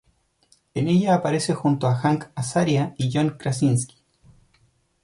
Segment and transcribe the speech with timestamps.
[0.73, 3.97] En ella aparece junto a Hank Azaria y John Krasinski.